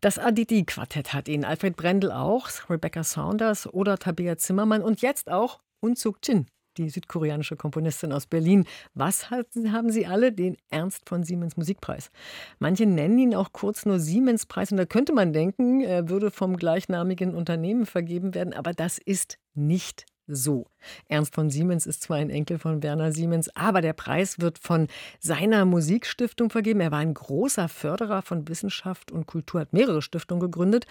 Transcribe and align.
Das 0.00 0.16
Aditi-Quartett 0.16 1.12
hat 1.12 1.26
ihn, 1.26 1.44
Alfred 1.44 1.76
Brendel 1.76 2.12
auch, 2.12 2.48
Rebecca 2.70 3.02
Saunders 3.02 3.66
oder 3.66 3.98
Tabea 3.98 4.38
Zimmermann 4.38 4.80
und 4.82 5.02
jetzt 5.02 5.28
auch 5.28 5.58
Unsuk 5.80 6.18
Jin, 6.22 6.46
die 6.76 6.88
südkoreanische 6.88 7.56
Komponistin 7.56 8.12
aus 8.12 8.28
Berlin. 8.28 8.64
Was 8.94 9.30
haben 9.32 9.90
sie 9.90 10.06
alle? 10.06 10.30
Den 10.32 10.56
Ernst 10.70 11.08
von 11.08 11.24
Siemens 11.24 11.56
Musikpreis. 11.56 12.12
Manche 12.60 12.86
nennen 12.86 13.18
ihn 13.18 13.34
auch 13.34 13.52
kurz 13.52 13.86
nur 13.86 13.98
Siemens-Preis 13.98 14.70
und 14.70 14.76
da 14.76 14.86
könnte 14.86 15.12
man 15.12 15.32
denken, 15.32 15.80
er 15.80 16.08
würde 16.08 16.30
vom 16.30 16.56
gleichnamigen 16.56 17.34
Unternehmen 17.34 17.84
vergeben 17.84 18.34
werden, 18.34 18.54
aber 18.54 18.74
das 18.74 18.98
ist 18.98 19.38
nicht 19.54 20.06
so. 20.28 20.66
Ernst 21.08 21.34
von 21.34 21.50
Siemens 21.50 21.86
ist 21.86 22.02
zwar 22.02 22.18
ein 22.18 22.30
Enkel 22.30 22.58
von 22.58 22.82
Werner 22.82 23.12
Siemens, 23.12 23.54
aber 23.56 23.80
der 23.80 23.92
Preis 23.92 24.40
wird 24.40 24.58
von 24.58 24.88
seiner 25.18 25.64
Musikstiftung 25.64 26.50
vergeben. 26.50 26.80
Er 26.80 26.92
war 26.92 26.98
ein 26.98 27.14
großer 27.14 27.68
Förderer 27.68 28.22
von 28.22 28.48
Wissenschaft 28.48 29.10
und 29.10 29.26
Kultur, 29.26 29.60
hat 29.60 29.72
mehrere 29.72 30.02
Stiftungen 30.02 30.40
gegründet. 30.40 30.86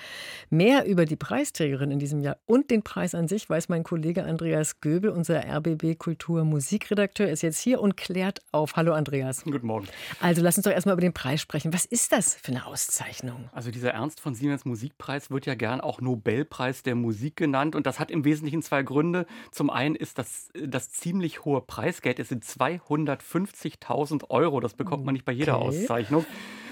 Mehr 0.50 0.86
über 0.86 1.06
die 1.06 1.16
Preisträgerin 1.16 1.92
in 1.92 2.00
diesem 2.00 2.22
Jahr 2.22 2.38
und 2.46 2.70
den 2.70 2.84
Preis 2.84 3.16
an 3.16 3.28
sich 3.28 3.50
weiß 3.50 3.70
mein 3.70 3.84
Kollege 3.84 4.24
Andreas 4.24 4.82
Göbel, 4.82 5.12
unser 5.12 5.44
RBB 5.46 5.98
Kultur 5.98 6.44
Musikredakteur, 6.44 7.30
ist 7.30 7.42
jetzt 7.42 7.60
hier 7.60 7.82
und 7.82 7.98
klärt 7.98 8.42
auf. 8.52 8.76
Hallo 8.76 8.94
Andreas. 8.94 9.44
Guten 9.44 9.68
Morgen. 9.68 9.88
Also 10.20 10.42
lass 10.42 10.58
uns 10.58 10.66
doch 10.66 10.72
erstmal 10.72 10.94
über 10.94 11.02
den 11.02 11.14
Preis 11.14 11.42
sprechen. 11.42 11.74
Was 11.74 11.86
ist 11.86 12.12
das 12.12 12.36
für 12.36 12.52
eine 12.52 12.66
Auszeichnung? 12.66 13.50
Also 13.54 13.72
dieser 13.72 13.92
Ernst 13.92 14.20
von 14.20 14.36
Siemens 14.36 14.66
Musikpreis 14.66 15.32
wird 15.32 15.46
ja 15.46 15.56
gern 15.56 15.82
auch 15.82 16.02
Nobelpreis 16.02 16.84
der 16.84 16.96
Musik 16.96 17.36
genannt 17.36 17.76
und 17.76 17.86
das 17.86 18.00
hat 18.00 18.12
im 18.12 18.26
Wesentlichen 18.26 18.62
zwei 18.62 18.84
Gründe. 18.84 19.27
Zum 19.52 19.70
einen 19.70 19.96
ist 19.96 20.18
das, 20.18 20.50
das 20.54 20.92
ziemlich 20.92 21.46
hohe 21.46 21.62
Preisgeld. 21.62 22.20
Es 22.20 22.30
sind 22.30 22.44
250.000 22.44 24.30
Euro. 24.30 24.60
Das 24.60 24.74
bekommt 24.74 25.06
man 25.06 25.14
nicht 25.14 25.26
bei 25.26 25.32
jeder 25.32 25.60
okay. 25.60 25.68
Auszeichnung. 25.68 26.26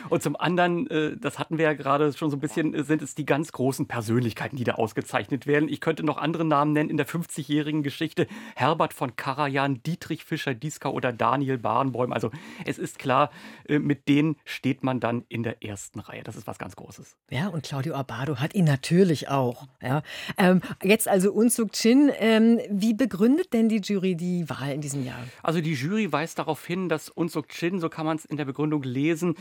Und 0.10 0.24
zum 0.24 0.36
anderen, 0.36 0.88
äh, 0.90 1.18
das 1.18 1.40
hatten 1.40 1.58
wir 1.58 1.66
ja 1.66 1.74
gerade 1.74 2.14
schon 2.14 2.30
so 2.30 2.38
ein 2.38 2.40
bisschen, 2.40 2.74
äh, 2.74 2.84
sind 2.84 3.02
es 3.02 3.16
die 3.16 3.26
ganz 3.26 3.52
großen 3.52 3.88
Persönlichkeiten, 3.88 4.58
die 4.58 4.64
da 4.64 4.74
ausgezeichnet 4.74 5.48
werden. 5.48 5.70
Ich 5.70 5.82
könnte 5.82 6.04
noch 6.04 6.18
andere 6.18 6.46
Namen 6.46 6.74
nennen 6.74 6.90
in 6.90 6.98
der 6.98 7.08
50-jährigen 7.08 7.84
Geschichte. 7.84 8.28
Herbert 8.56 8.94
von 8.94 9.16
Karajan, 9.16 9.82
Dietrich 9.84 10.26
Fischer-Dieskau 10.26 10.92
oder 10.92 11.12
Daniel 11.12 11.58
Barenbäum. 11.58 12.12
Also 12.14 12.32
es 12.66 12.78
ist 12.78 13.00
klar, 13.00 13.32
äh, 13.68 13.80
mit 13.80 14.08
denen 14.08 14.38
steht 14.46 14.84
man 14.84 15.00
dann 15.00 15.24
in 15.30 15.44
der 15.44 15.64
ersten 15.64 16.00
Reihe. 16.00 16.24
Das 16.24 16.36
ist 16.36 16.48
was 16.48 16.58
ganz 16.58 16.76
Großes. 16.76 17.16
Ja, 17.30 17.48
und 17.48 17.64
Claudio 17.64 17.96
Abado 17.96 18.38
hat 18.38 18.54
ihn 18.54 18.66
natürlich 18.66 19.30
auch. 19.30 19.68
Ja. 19.82 20.02
Ähm, 20.38 20.62
jetzt 20.84 21.08
also 21.08 21.32
Unsuk 21.32 21.72
Chin. 21.72 22.12
Ähm, 22.20 22.60
wie 22.70 22.94
begründet 22.94 23.54
denn 23.54 23.70
die 23.70 23.80
Jury 23.80 24.16
die 24.16 24.50
Wahl 24.50 24.72
in 24.72 24.82
diesem 24.82 25.06
Jahr? 25.06 25.20
Also 25.44 25.62
die 25.62 25.74
Jury 25.74 26.12
weist 26.12 26.40
darauf 26.40 26.66
hin, 26.66 26.90
dass 26.90 27.10
Unsuk 27.10 27.50
Chin, 27.50 27.80
so 27.80 27.90
kann 27.90 28.06
man 28.06 28.18
es 28.18 28.26
in 28.26 28.38
der 28.38 28.46
Begründung 28.46 28.84
lesen, 28.84 29.36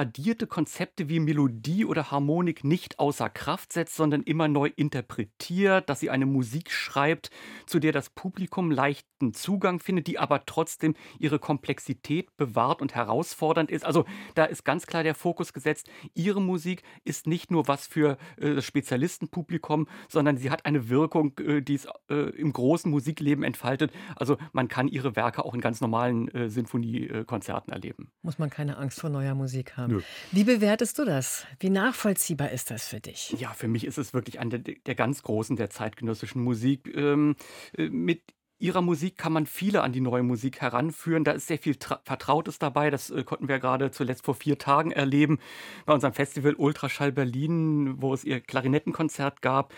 tradierte 0.00 0.46
Konzepte 0.46 1.10
wie 1.10 1.20
Melodie 1.20 1.84
oder 1.84 2.10
Harmonik 2.10 2.64
nicht 2.64 2.98
außer 2.98 3.28
Kraft 3.28 3.74
setzt, 3.74 3.96
sondern 3.96 4.22
immer 4.22 4.48
neu 4.48 4.70
interpretiert, 4.74 5.90
dass 5.90 6.00
sie 6.00 6.08
eine 6.08 6.24
Musik 6.24 6.70
schreibt, 6.70 7.30
zu 7.66 7.80
der 7.80 7.92
das 7.92 8.08
Publikum 8.08 8.70
leichten 8.70 9.34
Zugang 9.34 9.78
findet, 9.78 10.06
die 10.06 10.18
aber 10.18 10.46
trotzdem 10.46 10.94
ihre 11.18 11.38
Komplexität 11.38 12.34
bewahrt 12.38 12.80
und 12.80 12.94
herausfordernd 12.94 13.70
ist. 13.70 13.84
Also 13.84 14.06
da 14.34 14.46
ist 14.46 14.64
ganz 14.64 14.86
klar 14.86 15.02
der 15.02 15.14
Fokus 15.14 15.52
gesetzt, 15.52 15.90
ihre 16.14 16.40
Musik 16.40 16.82
ist 17.04 17.26
nicht 17.26 17.50
nur 17.50 17.68
was 17.68 17.86
für 17.86 18.16
äh, 18.38 18.54
das 18.54 18.64
Spezialistenpublikum, 18.64 19.86
sondern 20.08 20.38
sie 20.38 20.50
hat 20.50 20.64
eine 20.64 20.88
Wirkung, 20.88 21.38
äh, 21.40 21.60
die 21.60 21.74
es 21.74 21.86
äh, 22.08 22.14
im 22.14 22.54
großen 22.54 22.90
Musikleben 22.90 23.44
entfaltet. 23.44 23.92
Also 24.16 24.38
man 24.52 24.68
kann 24.68 24.88
ihre 24.88 25.14
Werke 25.14 25.44
auch 25.44 25.52
in 25.52 25.60
ganz 25.60 25.82
normalen 25.82 26.28
äh, 26.28 26.48
Sinfoniekonzerten 26.48 27.70
erleben. 27.70 28.10
Muss 28.22 28.38
man 28.38 28.48
keine 28.48 28.78
Angst 28.78 28.98
vor 28.98 29.10
neuer 29.10 29.34
Musik 29.34 29.76
haben. 29.76 29.89
Nö. 29.90 30.00
Wie 30.30 30.44
bewertest 30.44 30.98
du 30.98 31.04
das? 31.04 31.46
Wie 31.58 31.70
nachvollziehbar 31.70 32.50
ist 32.50 32.70
das 32.70 32.86
für 32.86 33.00
dich? 33.00 33.34
Ja, 33.38 33.52
für 33.52 33.66
mich 33.66 33.84
ist 33.84 33.98
es 33.98 34.14
wirklich 34.14 34.38
eine 34.38 34.60
der, 34.60 34.76
der 34.86 34.94
ganz 34.94 35.22
großen 35.22 35.56
der 35.56 35.68
zeitgenössischen 35.68 36.42
Musik. 36.42 36.94
Ähm, 36.94 37.34
äh, 37.76 37.88
mit 37.88 38.22
ihrer 38.60 38.82
Musik 38.82 39.16
kann 39.18 39.32
man 39.32 39.46
viele 39.46 39.82
an 39.82 39.92
die 39.92 40.00
neue 40.00 40.22
Musik 40.22 40.60
heranführen. 40.60 41.24
Da 41.24 41.32
ist 41.32 41.48
sehr 41.48 41.58
viel 41.58 41.74
Tra 41.74 42.00
Vertrautes 42.04 42.60
dabei. 42.60 42.90
Das 42.90 43.10
äh, 43.10 43.24
konnten 43.24 43.48
wir 43.48 43.58
gerade 43.58 43.90
zuletzt 43.90 44.24
vor 44.24 44.34
vier 44.34 44.58
Tagen 44.58 44.92
erleben 44.92 45.40
bei 45.86 45.94
unserem 45.94 46.12
Festival 46.12 46.54
Ultraschall 46.54 47.10
Berlin, 47.10 48.00
wo 48.00 48.14
es 48.14 48.22
ihr 48.24 48.40
Klarinettenkonzert 48.40 49.42
gab. 49.42 49.74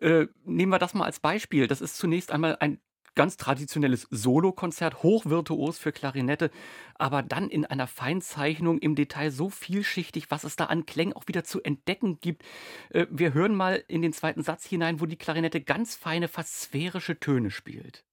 Äh, 0.00 0.26
nehmen 0.44 0.72
wir 0.72 0.78
das 0.78 0.94
mal 0.94 1.04
als 1.04 1.20
Beispiel. 1.20 1.68
Das 1.68 1.80
ist 1.80 1.96
zunächst 1.96 2.32
einmal 2.32 2.56
ein 2.58 2.80
ganz 3.16 3.36
traditionelles 3.36 4.06
Solokonzert, 4.10 5.02
hochvirtuos 5.02 5.78
für 5.78 5.90
Klarinette, 5.90 6.52
aber 6.94 7.24
dann 7.24 7.48
in 7.48 7.66
einer 7.66 7.88
Feinzeichnung 7.88 8.78
im 8.78 8.94
Detail 8.94 9.32
so 9.32 9.50
vielschichtig, 9.50 10.30
was 10.30 10.44
es 10.44 10.54
da 10.54 10.66
an 10.66 10.86
Klängen 10.86 11.14
auch 11.14 11.26
wieder 11.26 11.42
zu 11.42 11.60
entdecken 11.62 12.20
gibt. 12.20 12.44
Äh, 12.90 13.06
wir 13.10 13.34
hören 13.34 13.56
mal 13.56 13.82
in 13.88 14.02
den 14.02 14.12
zweiten 14.12 14.42
Satz 14.42 14.64
hinein, 14.64 15.00
wo 15.00 15.06
die 15.06 15.16
Klarinette 15.16 15.60
ganz 15.60 15.96
feine, 15.96 16.28
fast 16.28 16.60
sphärische 16.60 17.18
Töne 17.18 17.50
spielt. 17.50 18.04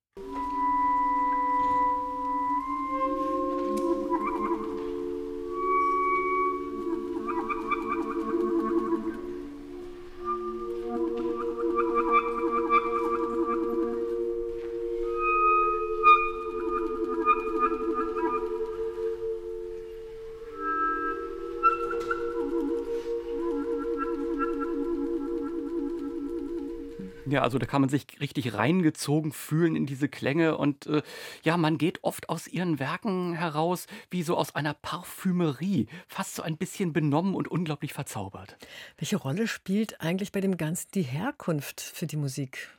Ja, 27.34 27.42
also 27.42 27.58
da 27.58 27.66
kann 27.66 27.82
man 27.82 27.90
sich 27.90 28.06
richtig 28.20 28.54
reingezogen 28.54 29.32
fühlen 29.32 29.76
in 29.76 29.88
diese 29.88 30.08
Klänge 30.08 30.56
und 30.56 30.86
äh, 30.86 31.02
ja, 31.42 31.58
man 31.58 31.80
geht 31.80 32.04
oft 32.04 32.30
aus 32.30 32.48
ihren 32.48 32.78
Werken 32.78 33.34
heraus 33.34 33.88
wie 34.12 34.22
so 34.22 34.38
aus 34.38 34.54
einer 34.54 34.76
Parfümerie, 34.76 35.88
fast 36.08 36.36
so 36.36 36.44
ein 36.44 36.58
bisschen 36.58 36.94
benommen 36.94 37.34
und 37.34 37.48
unglaublich 37.48 37.92
verzaubert. 37.92 38.56
Welche 39.00 39.18
Rolle 39.18 39.48
spielt 39.48 40.00
eigentlich 40.00 40.32
bei 40.32 40.42
dem 40.42 40.58
Ganzen 40.58 40.90
die 40.94 41.02
Herkunft 41.02 41.82
für 41.82 42.06
die 42.06 42.18
Musik? 42.18 42.70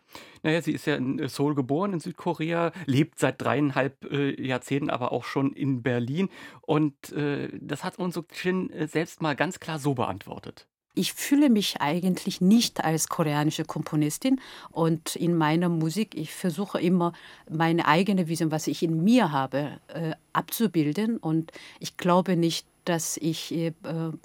Naja, 0.44 0.62
sie 0.62 0.71
ist 0.71 0.86
ja 0.86 0.94
in 0.94 1.19
äh, 1.19 1.28
Seoul 1.28 1.56
geboren, 1.56 1.92
in 1.92 1.98
Südkorea, 1.98 2.71
lebt 2.86 3.19
seit 3.19 3.42
dreieinhalb 3.42 4.04
äh, 4.04 4.41
Jahrzehnten 4.41 4.88
aber 4.88 5.10
auch 5.10 5.25
schon 5.25 5.53
in 5.53 5.82
Berlin. 5.82 6.28
Und 6.60 7.10
äh, 7.10 7.48
das 7.60 7.82
hat 7.82 7.98
Unsuk 7.98 8.28
Chin 8.28 8.71
äh, 8.71 8.86
selbst 8.86 9.21
mal 9.21 9.34
ganz 9.34 9.59
klar 9.59 9.81
so 9.81 9.94
beantwortet 9.94 10.69
ich 10.94 11.12
fühle 11.12 11.50
mich 11.50 11.81
eigentlich 11.81 12.41
nicht 12.41 12.84
als 12.84 13.09
koreanische 13.09 13.65
Komponistin 13.65 14.41
und 14.71 15.16
in 15.16 15.37
meiner 15.37 15.69
Musik, 15.69 16.15
ich 16.15 16.32
versuche 16.32 16.81
immer 16.81 17.12
meine 17.50 17.87
eigene 17.87 18.28
Vision, 18.28 18.50
was 18.50 18.66
ich 18.66 18.82
in 18.82 19.03
mir 19.03 19.33
habe, 19.33 19.81
äh, 19.88 20.12
abzubilden 20.33 21.16
und 21.16 21.53
ich 21.81 21.97
glaube 21.97 22.37
nicht, 22.37 22.66
dass 22.84 23.16
ich 23.16 23.53
äh, 23.54 23.72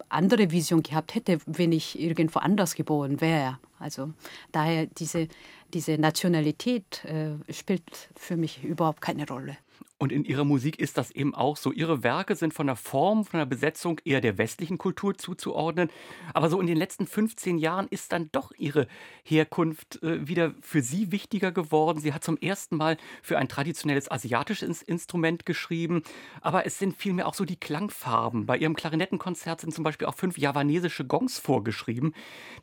andere 0.09 0.51
Vision 0.51 0.83
gehabt 0.83 1.15
hätte, 1.15 1.39
wenn 1.45 1.71
ich 1.71 1.99
irgendwo 1.99 2.39
anders 2.39 2.75
geboren 2.75 3.21
wäre. 3.21 3.57
Also 3.79 4.13
daher 4.51 4.85
diese, 4.85 5.29
diese 5.73 5.97
Nationalität 5.97 7.03
äh, 7.05 7.31
spielt 7.51 8.09
für 8.15 8.35
mich 8.35 8.63
überhaupt 8.63 9.01
keine 9.01 9.25
Rolle. 9.27 9.57
Und 10.01 10.13
in 10.13 10.23
ihrer 10.23 10.45
Musik 10.45 10.79
ist 10.79 10.97
das 10.97 11.11
eben 11.11 11.35
auch 11.35 11.57
so. 11.57 11.73
Ihre 11.73 12.03
Werke 12.03 12.35
sind 12.35 12.53
von 12.53 12.67
der 12.67 12.77
Form, 12.77 13.25
von 13.25 13.37
der 13.37 13.45
Besetzung 13.45 13.99
eher 14.05 14.21
der 14.21 14.37
westlichen 14.37 14.77
Kultur 14.77 15.17
zuzuordnen. 15.17 15.89
Aber 16.33 16.49
so 16.49 16.61
in 16.61 16.67
den 16.67 16.77
letzten 16.77 17.05
15 17.05 17.57
Jahren 17.57 17.87
ist 17.89 18.13
dann 18.13 18.29
doch 18.31 18.53
ihre 18.57 18.87
Herkunft 19.23 20.01
äh, 20.01 20.25
wieder 20.25 20.53
für 20.61 20.81
sie 20.81 21.11
wichtiger 21.11 21.51
geworden. 21.51 21.99
Sie 21.99 22.13
hat 22.13 22.23
zum 22.23 22.37
ersten 22.37 22.77
Mal 22.77 22.95
für 23.21 23.37
ein 23.37 23.49
traditionelles 23.49 24.09
asiatisches 24.09 24.81
Instrument 24.81 25.45
geschrieben. 25.45 26.03
Aber 26.39 26.65
es 26.65 26.79
sind 26.79 26.95
vielmehr 26.95 27.27
auch 27.27 27.33
so 27.33 27.43
die 27.43 27.59
Klangfarben. 27.59 28.45
Bei 28.45 28.57
ihrem 28.57 28.77
Klarinettenkonzert 28.77 29.59
sind 29.59 29.73
zum 29.73 29.83
Beispiel 29.83 30.07
auch 30.07 30.15
fünf 30.15 30.37
javanesische 30.37 31.03
Gongs 31.05 31.39
vorgeschrieben. 31.39 32.13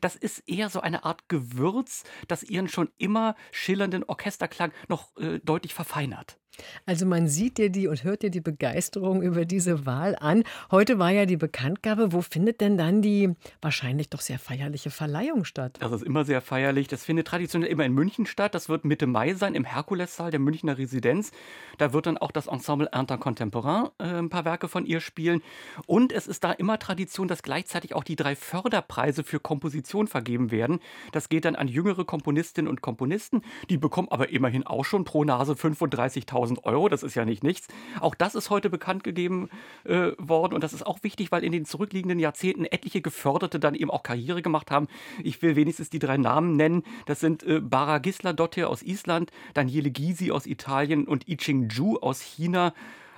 Das 0.01 0.15
ist 0.15 0.39
eher 0.47 0.71
so 0.71 0.81
eine 0.81 1.05
Art 1.05 1.29
Gewürz, 1.29 2.03
das 2.27 2.41
ihren 2.41 2.67
schon 2.67 2.89
immer 2.97 3.35
schillernden 3.51 4.03
Orchesterklang 4.03 4.71
noch 4.87 5.15
äh, 5.17 5.39
deutlich 5.39 5.75
verfeinert. 5.75 6.39
Also 6.85 7.05
man 7.05 7.27
sieht 7.27 7.57
dir 7.57 7.69
die 7.69 7.87
und 7.87 8.03
hört 8.03 8.23
dir 8.23 8.29
die 8.29 8.41
Begeisterung 8.41 9.21
über 9.21 9.45
diese 9.45 9.85
Wahl 9.85 10.15
an. 10.19 10.43
Heute 10.71 10.99
war 10.99 11.11
ja 11.11 11.25
die 11.25 11.37
Bekanntgabe. 11.37 12.13
Wo 12.13 12.21
findet 12.21 12.61
denn 12.61 12.77
dann 12.77 13.01
die 13.01 13.33
wahrscheinlich 13.61 14.09
doch 14.09 14.21
sehr 14.21 14.39
feierliche 14.39 14.89
Verleihung 14.89 15.45
statt? 15.45 15.77
Das 15.79 15.91
ist 15.91 16.03
immer 16.03 16.25
sehr 16.25 16.41
feierlich. 16.41 16.87
Das 16.87 17.03
findet 17.03 17.27
traditionell 17.27 17.69
immer 17.69 17.85
in 17.85 17.93
München 17.93 18.25
statt. 18.25 18.55
Das 18.55 18.69
wird 18.69 18.85
Mitte 18.85 19.07
Mai 19.07 19.33
sein 19.33 19.55
im 19.55 19.65
Herkulessaal 19.65 20.31
der 20.31 20.39
Münchner 20.39 20.77
Residenz. 20.77 21.31
Da 21.77 21.93
wird 21.93 22.05
dann 22.05 22.17
auch 22.17 22.31
das 22.31 22.47
Ensemble 22.47 22.87
Ernter 22.91 23.17
Contemporain 23.17 23.89
äh, 23.99 24.03
ein 24.03 24.29
paar 24.29 24.45
Werke 24.45 24.67
von 24.67 24.85
ihr 24.85 24.99
spielen. 24.99 25.41
Und 25.85 26.11
es 26.11 26.27
ist 26.27 26.43
da 26.43 26.51
immer 26.51 26.79
Tradition, 26.79 27.27
dass 27.27 27.43
gleichzeitig 27.43 27.93
auch 27.93 28.03
die 28.03 28.15
drei 28.15 28.35
Förderpreise 28.35 29.23
für 29.23 29.39
Komposition 29.39 30.07
vergeben 30.07 30.51
werden. 30.51 30.79
Das 31.11 31.29
geht 31.29 31.45
dann 31.45 31.55
an 31.55 31.67
jüngere 31.67 32.05
Komponistinnen 32.05 32.69
und 32.69 32.81
Komponisten. 32.81 33.41
Die 33.69 33.77
bekommen 33.77 34.07
aber 34.09 34.29
immerhin 34.29 34.65
auch 34.65 34.85
schon 34.85 35.03
pro 35.03 35.23
Nase 35.23 35.53
35.000 35.53 36.46
1000 36.47 36.65
Euro. 36.65 36.89
Das 36.89 37.03
ist 37.03 37.15
ja 37.15 37.25
nicht 37.25 37.43
nichts. 37.43 37.67
Auch 37.99 38.15
das 38.15 38.35
ist 38.35 38.49
heute 38.49 38.69
bekannt 38.69 39.03
gegeben 39.03 39.49
äh, 39.83 40.11
worden 40.17 40.53
und 40.53 40.63
das 40.63 40.73
ist 40.73 40.85
auch 40.85 41.03
wichtig, 41.03 41.31
weil 41.31 41.43
in 41.43 41.51
den 41.51 41.65
zurückliegenden 41.65 42.19
Jahrzehnten 42.19 42.65
etliche 42.65 43.01
Geförderte 43.01 43.59
dann 43.59 43.75
eben 43.75 43.91
auch 43.91 44.03
Karriere 44.03 44.41
gemacht 44.41 44.71
haben. 44.71 44.87
Ich 45.23 45.41
will 45.41 45.55
wenigstens 45.55 45.89
die 45.89 45.99
drei 45.99 46.17
Namen 46.17 46.55
nennen. 46.55 46.83
Das 47.05 47.19
sind 47.19 47.43
äh, 47.43 47.59
Bara 47.59 47.99
Gisladottir 47.99 48.69
aus 48.69 48.81
Island, 48.81 49.31
Daniele 49.53 49.91
Gysi 49.91 50.31
aus 50.31 50.45
Italien 50.45 51.07
und 51.07 51.27
I 51.27 51.37
Ching 51.37 51.69
Ju 51.69 51.97
aus 51.97 52.21
China. 52.21 52.73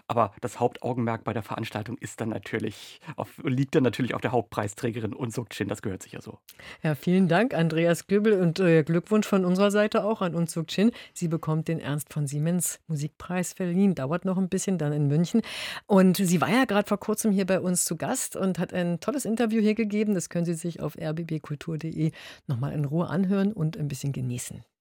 Aber 0.09 0.33
das 0.41 0.59
Hauptaugenmerk 0.59 1.23
bei 1.23 1.33
der 1.33 1.43
Veranstaltung 1.43 1.95
ist 1.99 2.19
dann 2.19 2.29
natürlich 2.29 2.99
auf, 3.15 3.39
liegt 3.43 3.75
dann 3.75 3.83
natürlich 3.83 4.15
auf 4.15 4.21
der 4.21 4.31
Hauptpreisträgerin 4.31 5.13
Unsuk 5.13 5.51
Chin. 5.51 5.67
Das 5.67 5.83
gehört 5.83 6.01
sich 6.01 6.13
ja 6.13 6.21
so. 6.21 6.39
Ja, 6.81 6.95
vielen 6.95 7.27
Dank, 7.27 7.53
Andreas 7.53 8.07
Glübel, 8.07 8.33
und 8.41 8.59
äh, 8.59 8.81
Glückwunsch 8.81 9.27
von 9.27 9.45
unserer 9.45 9.69
Seite 9.69 10.03
auch 10.03 10.23
an 10.23 10.33
Unsuk 10.33 10.67
Chin. 10.67 10.91
Sie 11.13 11.27
bekommt 11.27 11.67
den 11.67 11.79
Ernst 11.79 12.11
von 12.11 12.25
Siemens 12.25 12.79
Musikpreis 12.87 13.53
verliehen. 13.53 13.93
Dauert 13.93 14.25
noch 14.25 14.39
ein 14.39 14.49
bisschen 14.49 14.79
dann 14.79 14.93
in 14.93 15.07
München. 15.07 15.43
Und 15.85 16.17
sie 16.17 16.41
war 16.41 16.49
ja 16.49 16.65
gerade 16.65 16.87
vor 16.87 16.99
kurzem 16.99 17.31
hier 17.31 17.45
bei 17.45 17.59
uns 17.59 17.85
zu 17.85 17.95
Gast 17.95 18.35
und 18.35 18.57
hat 18.57 18.73
ein 18.73 18.99
tolles 18.99 19.25
Interview 19.25 19.61
hier 19.61 19.75
gegeben. 19.75 20.15
Das 20.15 20.29
können 20.29 20.45
Sie 20.45 20.55
sich 20.55 20.81
auf 20.81 20.97
rbbkultur.de 20.97 22.11
nochmal 22.47 22.73
in 22.73 22.85
Ruhe 22.85 23.07
anhören 23.07 23.53
und 23.53 23.77
ein 23.77 23.87
bisschen 23.87 24.11
genießen. 24.11 24.63